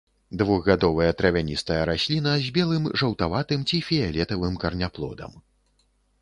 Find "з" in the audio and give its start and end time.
2.45-2.49